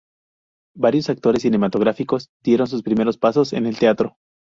Varios 0.75 1.11
actores 1.11 1.43
cinematográficos 1.43 2.31
dieron 2.43 2.65
sus 2.65 2.81
primeros 2.81 3.19
pasos 3.19 3.53
en 3.53 3.67
el 3.67 3.77
teatro. 3.77 4.15